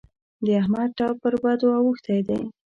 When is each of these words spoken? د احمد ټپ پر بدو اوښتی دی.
د 0.45 0.47
احمد 0.61 0.89
ټپ 0.97 1.15
پر 1.23 1.33
بدو 1.43 1.69
اوښتی 1.81 2.19
دی. 2.27 2.41